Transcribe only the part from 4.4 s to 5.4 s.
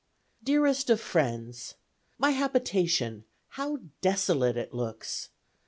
it looks!